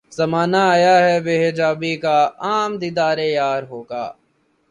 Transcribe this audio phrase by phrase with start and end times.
[0.17, 2.17] زمانہ آیا ہے بے حجابی کا
[2.45, 4.05] عام دیدار یار ہوگا